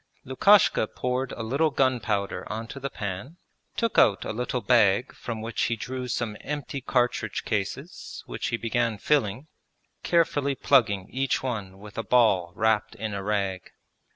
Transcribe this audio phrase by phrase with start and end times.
[0.25, 3.37] Lukashka poured a little gunpowder onto the pan,
[3.77, 8.57] took out a little bag from which he drew some empty cartridge cases which he
[8.57, 9.45] began filling,
[10.01, 13.69] carefully plugging each one with a ball wrapped in a rag.